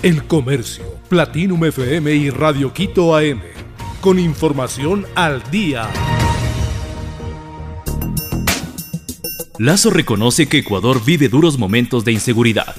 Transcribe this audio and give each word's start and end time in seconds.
El 0.00 0.28
Comercio, 0.28 0.84
Platinum 1.08 1.64
FM 1.64 2.14
y 2.14 2.30
Radio 2.30 2.72
Quito 2.72 3.16
AM. 3.16 3.40
Con 4.00 4.20
información 4.20 5.04
al 5.16 5.42
día. 5.50 5.90
Lazo 9.58 9.90
reconoce 9.90 10.48
que 10.48 10.58
Ecuador 10.58 11.04
vive 11.04 11.28
duros 11.28 11.58
momentos 11.58 12.04
de 12.04 12.12
inseguridad. 12.12 12.76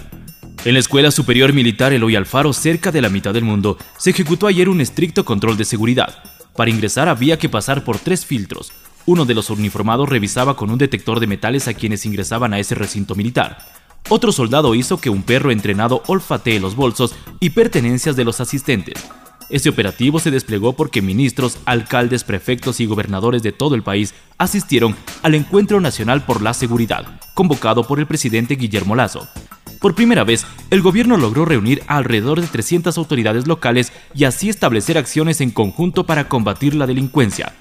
En 0.63 0.75
la 0.75 0.79
Escuela 0.79 1.11
Superior 1.11 1.51
Militar 1.51 1.91
Eloy 1.91 2.15
Alfaro, 2.15 2.53
cerca 2.53 2.89
de 2.89 3.01
la 3.01 3.09
mitad 3.09 3.33
del 3.33 3.43
mundo, 3.43 3.77
se 3.97 4.11
ejecutó 4.11 4.47
ayer 4.47 4.69
un 4.69 4.79
estricto 4.79 5.25
control 5.25 5.57
de 5.57 5.65
seguridad. 5.65 6.23
Para 6.55 6.71
ingresar 6.71 7.09
había 7.09 7.37
que 7.37 7.49
pasar 7.49 7.83
por 7.83 7.99
tres 7.99 8.25
filtros. 8.25 8.71
Uno 9.05 9.25
de 9.25 9.35
los 9.35 9.49
uniformados 9.49 10.07
revisaba 10.07 10.55
con 10.55 10.69
un 10.69 10.77
detector 10.77 11.19
de 11.19 11.27
metales 11.27 11.67
a 11.67 11.73
quienes 11.73 12.05
ingresaban 12.05 12.53
a 12.53 12.59
ese 12.59 12.75
recinto 12.75 13.13
militar. 13.13 13.57
Otro 14.07 14.31
soldado 14.31 14.73
hizo 14.75 14.97
que 14.97 15.09
un 15.09 15.23
perro 15.23 15.51
entrenado 15.51 16.01
olfatee 16.07 16.59
los 16.59 16.75
bolsos 16.75 17.13
y 17.39 17.49
pertenencias 17.49 18.15
de 18.15 18.23
los 18.23 18.39
asistentes. 18.39 18.95
Este 19.49 19.69
operativo 19.69 20.19
se 20.19 20.29
desplegó 20.29 20.73
porque 20.73 21.01
ministros, 21.01 21.57
alcaldes, 21.65 22.23
prefectos 22.23 22.79
y 22.79 22.85
gobernadores 22.85 23.41
de 23.41 23.51
todo 23.51 23.73
el 23.73 23.81
país 23.81 24.13
asistieron 24.37 24.95
al 25.23 25.33
Encuentro 25.33 25.81
Nacional 25.81 26.23
por 26.23 26.41
la 26.41 26.53
Seguridad, 26.53 27.19
convocado 27.33 27.87
por 27.87 27.99
el 27.99 28.05
presidente 28.05 28.55
Guillermo 28.55 28.95
Lazo. 28.95 29.27
Por 29.79 29.95
primera 29.95 30.23
vez, 30.23 30.45
el 30.69 30.81
gobierno 30.81 31.17
logró 31.17 31.45
reunir 31.45 31.81
alrededor 31.87 32.41
de 32.41 32.47
300 32.47 32.97
autoridades 32.97 33.47
locales 33.47 33.91
y 34.13 34.25
así 34.25 34.49
establecer 34.49 34.97
acciones 34.97 35.41
en 35.41 35.49
conjunto 35.49 36.05
para 36.05 36.29
combatir 36.29 36.75
la 36.75 36.85
delincuencia. 36.85 37.53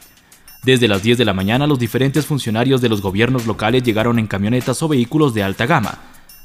Desde 0.64 0.88
las 0.88 1.02
10 1.02 1.16
de 1.16 1.24
la 1.24 1.32
mañana, 1.32 1.66
los 1.66 1.78
diferentes 1.78 2.26
funcionarios 2.26 2.80
de 2.80 2.88
los 2.88 3.00
gobiernos 3.00 3.46
locales 3.46 3.82
llegaron 3.82 4.18
en 4.18 4.26
camionetas 4.26 4.82
o 4.82 4.88
vehículos 4.88 5.32
de 5.32 5.44
alta 5.44 5.66
gama, 5.66 5.98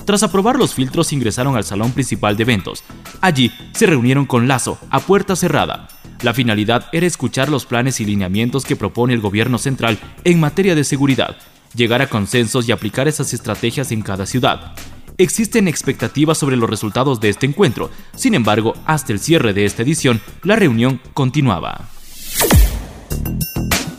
tras 0.06 0.24
aprobar 0.24 0.58
los 0.58 0.74
filtros 0.74 1.14
ingresaron 1.14 1.56
al 1.56 1.64
salón 1.64 1.92
principal 1.92 2.36
de 2.36 2.44
eventos. 2.44 2.84
Allí 3.22 3.52
se 3.74 3.86
reunieron 3.86 4.26
con 4.26 4.48
Lazo, 4.48 4.78
a 4.90 5.00
puerta 5.00 5.36
cerrada. 5.36 5.88
La 6.22 6.34
finalidad 6.34 6.88
era 6.92 7.06
escuchar 7.06 7.50
los 7.50 7.66
planes 7.66 8.00
y 8.00 8.06
lineamientos 8.06 8.66
que 8.66 8.76
propone 8.76 9.14
el 9.14 9.22
gobierno 9.22 9.58
central 9.58 9.98
en 10.24 10.40
materia 10.40 10.76
de 10.76 10.84
seguridad, 10.84 11.38
llegar 11.76 12.02
a 12.02 12.08
consensos 12.08 12.68
y 12.68 12.72
aplicar 12.72 13.08
esas 13.08 13.34
estrategias 13.34 13.92
en 13.92 14.02
cada 14.02 14.26
ciudad. 14.26 14.74
Existen 15.18 15.68
expectativas 15.68 16.38
sobre 16.38 16.58
los 16.58 16.70
resultados 16.70 17.20
de 17.20 17.30
este 17.30 17.46
encuentro, 17.46 17.92
sin 18.16 18.34
embargo, 18.34 18.74
hasta 18.86 19.14
el 19.14 19.20
cierre 19.20 19.54
de 19.54 19.66
esta 19.66 19.84
edición, 19.84 20.22
la 20.44 20.56
reunión 20.56 21.00
continuaba. 21.14 21.90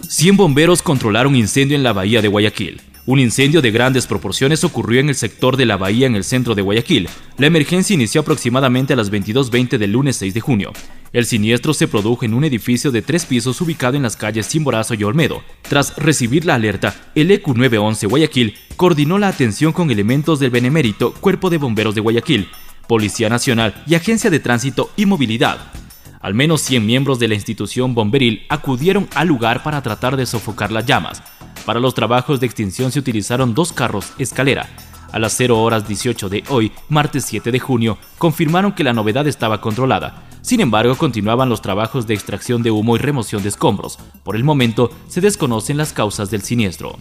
100 0.09 0.37
bomberos 0.37 0.83
controlaron 0.83 1.37
incendio 1.37 1.77
en 1.77 1.83
la 1.83 1.93
bahía 1.93 2.21
de 2.23 2.29
Guayaquil. 2.29 2.81
Un 3.07 3.21
incendio 3.21 3.61
de 3.61 3.71
grandes 3.71 4.07
proporciones 4.07 4.65
ocurrió 4.65 4.99
en 4.99 5.11
el 5.11 5.15
sector 5.15 5.59
de 5.59 5.67
la 5.67 5.77
bahía 5.77 6.07
en 6.07 6.17
el 6.17 6.25
centro 6.25 6.55
de 6.55 6.63
Guayaquil. 6.63 7.11
La 7.37 7.47
emergencia 7.47 7.93
inició 7.93 8.23
aproximadamente 8.23 8.95
a 8.95 8.97
las 8.97 9.13
22.20 9.13 9.77
del 9.77 9.93
lunes 9.93 10.17
6 10.17 10.33
de 10.33 10.41
junio. 10.41 10.73
El 11.13 11.27
siniestro 11.27 11.75
se 11.75 11.87
produjo 11.87 12.25
en 12.25 12.33
un 12.33 12.45
edificio 12.45 12.91
de 12.91 13.03
tres 13.03 13.27
pisos 13.27 13.61
ubicado 13.61 13.99
en 13.99 14.03
las 14.03 14.17
calles 14.17 14.47
Simborazo 14.47 14.95
y 14.95 15.05
Olmedo. 15.05 15.43
Tras 15.69 15.95
recibir 15.97 16.47
la 16.47 16.55
alerta, 16.55 16.97
el 17.15 17.31
EQ 17.31 17.49
911 17.49 18.07
Guayaquil 18.07 18.55
coordinó 18.77 19.19
la 19.19 19.29
atención 19.29 19.75
con 19.75 19.91
elementos 19.91 20.41
del 20.41 20.51
Benemérito 20.51 21.13
Cuerpo 21.13 21.51
de 21.51 21.59
Bomberos 21.59 21.95
de 21.95 22.01
Guayaquil, 22.01 22.49
Policía 22.89 23.29
Nacional 23.29 23.85
y 23.87 23.97
Agencia 23.97 24.31
de 24.31 24.41
Tránsito 24.41 24.91
y 24.97 25.05
Movilidad. 25.05 25.59
Al 26.25 26.33
menos 26.33 26.63
100 26.63 26.87
miembros 26.87 27.19
de 27.19 27.29
la 27.29 27.35
institución 27.35 27.95
bomberil 27.95 28.47
acudieron 28.49 29.07
al 29.15 29.29
lugar 29.29 29.63
para 29.63 29.83
tratar 29.83 30.17
de 30.17 30.25
sofocar 30.25 30.73
las 30.73 30.87
llamas. 30.87 31.23
Para 31.65 31.81
los 31.81 31.95
trabajos 31.95 32.41
de 32.41 32.47
extinción 32.47 32.93
se 32.93 32.99
utilizaron 32.99 33.55
dos 33.55 33.73
carros 33.73 34.13
escalera. 34.19 34.69
A 35.13 35.19
las 35.19 35.35
0 35.37 35.61
horas 35.63 35.89
18 35.89 36.29
de 36.29 36.45
hoy, 36.49 36.73
martes 36.89 37.25
7 37.25 37.53
de 37.53 37.61
junio, 37.61 37.99
confirmaron 38.19 38.73
que 38.73 38.85
la 38.85 38.93
novedad 38.93 39.27
estaba 39.27 39.61
controlada. 39.61 40.25
Sin 40.43 40.61
embargo, 40.61 40.97
continuaban 40.97 41.49
los 41.49 41.63
trabajos 41.63 42.07
de 42.07 42.15
extracción 42.15 42.63
de 42.63 42.71
humo 42.71 42.97
y 42.97 42.99
remoción 42.99 43.43
de 43.43 43.49
escombros. 43.49 43.99
Por 44.25 44.37
el 44.37 44.45
momento, 44.45 44.91
se 45.09 45.21
desconocen 45.23 45.79
las 45.79 45.93
causas 45.93 46.31
del 46.31 46.43
siniestro. 46.43 46.99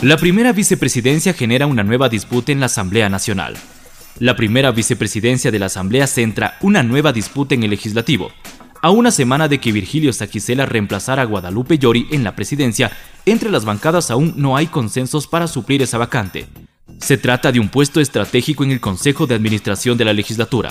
La 0.00 0.16
primera 0.16 0.52
vicepresidencia 0.52 1.34
genera 1.34 1.66
una 1.66 1.82
nueva 1.82 2.08
disputa 2.08 2.52
en 2.52 2.60
la 2.60 2.66
Asamblea 2.66 3.10
Nacional. 3.10 3.54
La 4.18 4.34
primera 4.34 4.70
vicepresidencia 4.70 5.50
de 5.50 5.58
la 5.58 5.66
Asamblea 5.66 6.06
centra 6.06 6.56
una 6.62 6.82
nueva 6.82 7.12
disputa 7.12 7.54
en 7.54 7.64
el 7.64 7.70
legislativo. 7.70 8.30
A 8.82 8.90
una 8.90 9.10
semana 9.10 9.46
de 9.46 9.60
que 9.60 9.72
Virgilio 9.72 10.10
Saquicela 10.10 10.64
reemplazara 10.64 11.20
a 11.20 11.26
Guadalupe 11.26 11.76
Llori 11.78 12.06
en 12.12 12.24
la 12.24 12.34
presidencia, 12.34 12.90
entre 13.26 13.50
las 13.50 13.66
bancadas 13.66 14.10
aún 14.10 14.32
no 14.36 14.56
hay 14.56 14.68
consensos 14.68 15.26
para 15.26 15.48
suplir 15.48 15.82
esa 15.82 15.98
vacante. 15.98 16.46
Se 16.98 17.18
trata 17.18 17.52
de 17.52 17.60
un 17.60 17.68
puesto 17.68 18.00
estratégico 18.00 18.64
en 18.64 18.70
el 18.70 18.80
Consejo 18.80 19.26
de 19.26 19.34
Administración 19.34 19.98
de 19.98 20.06
la 20.06 20.14
legislatura. 20.14 20.70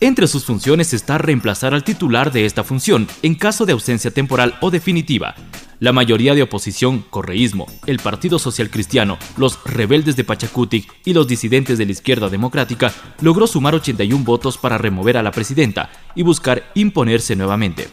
Entre 0.00 0.26
sus 0.28 0.46
funciones 0.46 0.94
está 0.94 1.18
reemplazar 1.18 1.74
al 1.74 1.84
titular 1.84 2.32
de 2.32 2.46
esta 2.46 2.64
función 2.64 3.06
en 3.22 3.34
caso 3.34 3.66
de 3.66 3.72
ausencia 3.72 4.10
temporal 4.10 4.56
o 4.62 4.70
definitiva. 4.70 5.34
La 5.82 5.92
mayoría 5.92 6.36
de 6.36 6.44
oposición, 6.44 7.04
correísmo, 7.10 7.66
el 7.86 7.98
Partido 7.98 8.38
Social 8.38 8.70
Cristiano, 8.70 9.18
los 9.36 9.58
rebeldes 9.64 10.14
de 10.14 10.22
Pachacutic 10.22 10.88
y 11.04 11.12
los 11.12 11.26
disidentes 11.26 11.76
de 11.76 11.84
la 11.84 11.90
izquierda 11.90 12.28
democrática 12.28 12.92
logró 13.20 13.48
sumar 13.48 13.74
81 13.74 14.24
votos 14.24 14.58
para 14.58 14.78
remover 14.78 15.16
a 15.16 15.24
la 15.24 15.32
presidenta 15.32 15.90
y 16.14 16.22
buscar 16.22 16.70
imponerse 16.76 17.34
nuevamente. 17.34 17.88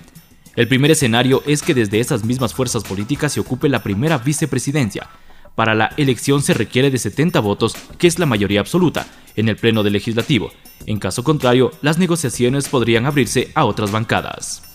El 0.55 0.67
primer 0.67 0.91
escenario 0.91 1.41
es 1.47 1.63
que 1.63 1.73
desde 1.73 1.99
esas 1.99 2.23
mismas 2.23 2.53
fuerzas 2.53 2.83
políticas 2.83 3.33
se 3.33 3.39
ocupe 3.39 3.69
la 3.69 3.81
primera 3.81 4.19
vicepresidencia, 4.19 5.09
para 5.55 5.73
la 5.73 5.91
elección 5.97 6.43
se 6.43 6.53
requiere 6.53 6.91
de 6.91 6.99
70 6.99 7.39
votos, 7.39 7.75
que 7.97 8.05
es 8.05 8.19
la 8.19 8.27
mayoría 8.27 8.59
absoluta, 8.59 9.07
en 9.35 9.49
el 9.49 9.55
Pleno 9.55 9.81
del 9.81 9.93
Legislativo. 9.93 10.51
En 10.85 10.99
caso 10.99 11.23
contrario, 11.23 11.71
las 11.81 11.97
negociaciones 11.97 12.69
podrían 12.69 13.07
abrirse 13.07 13.49
a 13.55 13.65
otras 13.65 13.91
bancadas. 13.91 14.68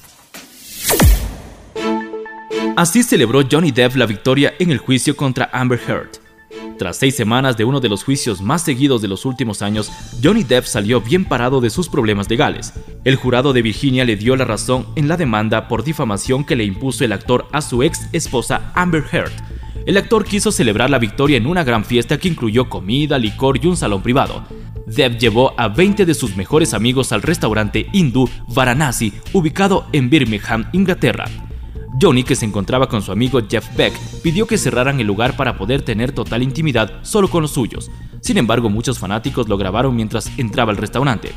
Así 2.77 3.03
celebró 3.03 3.43
Johnny 3.51 3.71
Depp 3.71 3.97
la 3.97 4.07
victoria 4.07 4.55
en 4.59 4.71
el 4.71 4.79
juicio 4.79 5.17
contra 5.17 5.49
Amber 5.53 5.81
Heard. 5.87 6.11
Tras 6.77 6.97
seis 6.97 7.15
semanas 7.15 7.57
de 7.57 7.65
uno 7.65 7.79
de 7.79 7.89
los 7.89 8.03
juicios 8.03 8.41
más 8.41 8.63
seguidos 8.63 9.01
de 9.01 9.07
los 9.09 9.25
últimos 9.25 9.63
años, 9.63 9.93
Johnny 10.23 10.43
Depp 10.43 10.65
salió 10.65 11.01
bien 11.01 11.25
parado 11.25 11.61
de 11.61 11.71
sus 11.71 11.89
problemas 11.89 12.29
legales. 12.29 12.73
El 13.05 13.15
jurado 13.15 13.53
de 13.53 13.63
Virginia 13.63 14.05
le 14.05 14.17
dio 14.17 14.35
la 14.35 14.45
razón 14.45 14.87
en 14.97 15.07
la 15.07 15.17
demanda 15.17 15.69
por 15.69 15.85
difamación 15.85 16.45
que 16.45 16.57
le 16.57 16.65
impuso 16.65 17.05
el 17.05 17.13
actor 17.13 17.47
a 17.53 17.61
su 17.61 17.83
ex 17.85 18.09
esposa 18.13 18.73
Amber 18.75 19.05
Heard, 19.13 19.33
el 19.87 19.99
actor 19.99 20.25
quiso 20.25 20.51
celebrar 20.51 20.89
la 20.89 20.99
victoria 20.99 21.37
en 21.37 21.47
una 21.47 21.63
gran 21.63 21.85
fiesta 21.85 22.17
que 22.17 22.29
incluyó 22.29 22.71
comida, 22.71 23.19
licor 23.19 23.63
y 23.63 23.67
un 23.67 23.77
salón 23.77 24.03
privado. 24.03 24.43
Dev 24.87 25.19
llevó 25.19 25.53
a 25.59 25.69
20 25.69 26.07
de 26.07 26.15
sus 26.15 26.37
mejores 26.37 26.73
amigos 26.73 27.13
al 27.13 27.21
restaurante 27.21 27.87
hindú 27.93 28.29
Varanasi, 28.49 29.13
ubicado 29.35 29.87
en 29.93 30.09
Birmingham, 30.09 30.67
Inglaterra. 30.73 31.27
Johnny, 32.01 32.25
que 32.25 32.37
se 32.37 32.45
encontraba 32.45 32.89
con 32.89 33.03
su 33.03 33.13
amigo 33.13 33.41
Jeff 33.49 33.67
Beck, 33.77 33.95
pidió 34.23 34.47
que 34.47 34.59
cerraran 34.59 35.01
el 35.01 35.07
lugar 35.07 35.37
para 35.37 35.57
poder 35.57 35.83
tener 35.83 36.13
total 36.13 36.43
intimidad 36.43 37.01
solo 37.03 37.29
con 37.29 37.43
los 37.43 37.53
suyos. 37.53 37.91
Sin 38.21 38.39
embargo, 38.39 38.71
muchos 38.71 38.99
fanáticos 38.99 39.49
lo 39.49 39.57
grabaron 39.57 39.95
mientras 39.95 40.31
entraba 40.39 40.73
al 40.73 40.79
restaurante. 40.79 41.33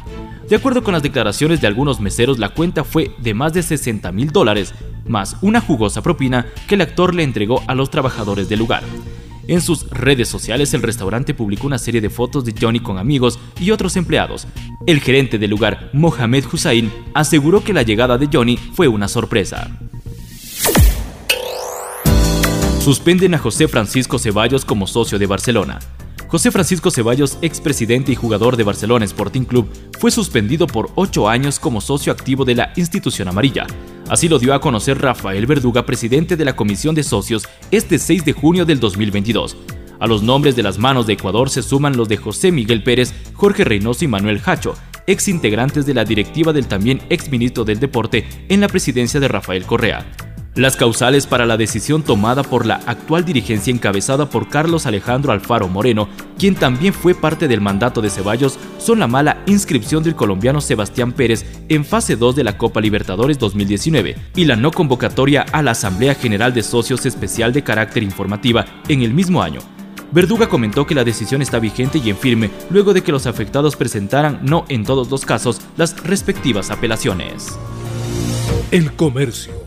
De 0.50 0.56
acuerdo 0.56 0.82
con 0.84 0.94
las 0.94 1.04
declaraciones 1.04 1.60
de 1.60 1.68
algunos 1.68 2.00
meseros, 2.00 2.40
la 2.40 2.50
cuenta 2.50 2.84
fue 2.84 3.12
de 3.18 3.34
más 3.34 3.54
de 3.54 3.62
60 3.62 4.12
mil 4.14 4.32
dólares, 4.32 4.74
más 5.06 5.36
una 5.42 5.60
jugosa 5.60 6.02
propina 6.02 6.46
que 6.68 6.76
el 6.76 6.82
actor 6.82 7.14
le 7.14 7.24
entregó 7.24 7.62
a 7.68 7.76
los 7.76 7.90
trabajadores 7.90 8.48
del 8.48 8.60
lugar. 8.60 8.84
En 9.48 9.62
sus 9.62 9.90
redes 9.90 10.28
sociales 10.28 10.74
el 10.74 10.82
restaurante 10.82 11.34
publicó 11.34 11.68
una 11.68 11.78
serie 11.78 12.02
de 12.02 12.10
fotos 12.10 12.44
de 12.44 12.54
Johnny 12.60 12.82
con 12.82 12.98
amigos 12.98 13.40
y 13.60 13.72
otros 13.72 13.96
empleados. 13.96 14.48
El 14.86 15.00
gerente 15.00 15.38
del 15.38 15.50
lugar, 15.50 15.90
Mohamed 15.94 16.46
Hussain, 16.52 16.92
aseguró 17.14 17.64
que 17.64 17.74
la 17.74 17.84
llegada 17.84 18.18
de 18.18 18.30
Johnny 18.32 18.58
fue 18.58 18.88
una 18.88 19.08
sorpresa. 19.08 19.70
Suspenden 22.88 23.34
a 23.34 23.38
José 23.38 23.68
Francisco 23.68 24.18
Ceballos 24.18 24.64
como 24.64 24.88
socio 24.88 25.20
de 25.20 25.26
Barcelona. 25.26 25.78
José 26.30 26.52
Francisco 26.52 26.90
Ceballos, 26.90 27.38
expresidente 27.42 28.14
y 28.14 28.16
jugador 28.16 28.56
de 28.56 28.64
Barcelona 28.64 29.04
Sporting 29.04 29.42
Club, 29.42 29.68
fue 30.00 30.10
suspendido 30.10 30.68
por 30.68 30.90
ocho 30.96 31.28
años 31.28 31.60
como 31.60 31.82
socio 31.82 32.14
activo 32.14 32.46
de 32.46 32.56
la 32.56 32.72
institución 32.78 33.28
amarilla. 33.28 33.68
Así 34.08 34.30
lo 34.30 34.40
dio 34.40 34.54
a 34.54 34.62
conocer 34.62 35.02
Rafael 35.02 35.46
Verduga, 35.46 35.86
presidente 35.86 36.38
de 36.38 36.46
la 36.46 36.56
Comisión 36.56 36.96
de 36.96 37.04
Socios, 37.04 37.44
este 37.72 38.00
6 38.00 38.24
de 38.24 38.32
junio 38.32 38.64
del 38.64 38.80
2022. 38.80 39.58
A 40.00 40.08
los 40.08 40.24
nombres 40.24 40.56
de 40.56 40.64
las 40.64 40.78
manos 40.78 41.08
de 41.08 41.12
Ecuador 41.12 41.50
se 41.50 41.64
suman 41.64 41.98
los 41.98 42.08
de 42.08 42.16
José 42.16 42.54
Miguel 42.54 42.84
Pérez, 42.84 43.14
Jorge 43.34 43.66
Reynoso 43.66 44.06
y 44.06 44.08
Manuel 44.08 44.42
Hacho, 44.46 44.76
ex 45.08 45.28
integrantes 45.28 45.86
de 45.86 45.94
la 45.94 46.06
directiva 46.06 46.54
del 46.54 46.68
también 46.68 47.02
ex 47.10 47.30
ministro 47.30 47.66
del 47.66 47.82
Deporte 47.82 48.26
en 48.48 48.62
la 48.62 48.70
presidencia 48.70 49.20
de 49.20 49.28
Rafael 49.28 49.66
Correa. 49.66 50.06
Las 50.58 50.76
causales 50.76 51.28
para 51.28 51.46
la 51.46 51.56
decisión 51.56 52.02
tomada 52.02 52.42
por 52.42 52.66
la 52.66 52.82
actual 52.88 53.24
dirigencia 53.24 53.72
encabezada 53.72 54.28
por 54.28 54.50
Carlos 54.50 54.88
Alejandro 54.88 55.32
Alfaro 55.32 55.68
Moreno, 55.68 56.10
quien 56.40 56.56
también 56.56 56.96
fue 56.96 57.14
parte 57.14 57.48
del 57.48 57.62
mandato 57.62 58.02
de 58.02 58.10
Ceballos, 58.10 58.58
son 58.80 58.98
la 58.98 59.06
mala 59.06 59.44
inscripción 59.46 60.02
del 60.02 60.16
colombiano 60.16 60.60
Sebastián 60.60 61.12
Pérez 61.12 61.46
en 61.70 61.86
fase 61.86 62.16
2 62.16 62.36
de 62.36 62.44
la 62.44 62.58
Copa 62.58 62.82
Libertadores 62.82 63.38
2019 63.38 64.16
y 64.36 64.46
la 64.46 64.56
no 64.56 64.72
convocatoria 64.72 65.46
a 65.52 65.62
la 65.62 65.72
Asamblea 65.72 66.16
General 66.16 66.52
de 66.56 66.64
Socios 66.64 67.06
Especial 67.06 67.54
de 67.54 67.64
carácter 67.64 68.02
informativa 68.02 68.66
en 68.88 69.04
el 69.04 69.14
mismo 69.14 69.44
año. 69.44 69.60
Verduga 70.12 70.50
comentó 70.50 70.88
que 70.88 70.96
la 70.96 71.04
decisión 71.04 71.44
está 71.44 71.60
vigente 71.60 72.00
y 72.04 72.10
en 72.10 72.18
firme 72.18 72.50
luego 72.72 72.96
de 72.96 73.04
que 73.04 73.12
los 73.12 73.28
afectados 73.28 73.76
presentaran, 73.76 74.40
no 74.42 74.66
en 74.70 74.86
todos 74.86 75.12
los 75.12 75.24
casos, 75.24 75.62
las 75.78 76.02
respectivas 76.04 76.72
apelaciones. 76.72 77.60
El 78.72 78.92
comercio. 78.94 79.67